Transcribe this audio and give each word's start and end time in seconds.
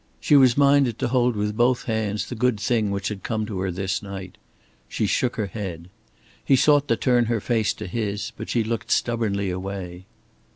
She 0.19 0.35
was 0.35 0.57
minded 0.57 0.97
to 0.97 1.09
hold 1.09 1.35
with 1.35 1.55
both 1.55 1.83
hands 1.83 2.27
the 2.27 2.33
good 2.33 2.59
thing 2.59 2.89
which 2.89 3.09
had 3.09 3.21
come 3.21 3.45
to 3.45 3.59
her 3.59 3.69
this 3.69 4.01
night. 4.01 4.39
She 4.89 5.05
shook 5.05 5.35
her 5.35 5.45
head. 5.45 5.91
He 6.43 6.55
sought 6.55 6.87
to 6.87 6.95
turn 6.95 7.25
her 7.25 7.39
face 7.39 7.71
to 7.75 7.85
his, 7.85 8.31
but 8.35 8.49
she 8.49 8.63
looked 8.63 8.89
stubbornly 8.89 9.51
away. 9.51 10.07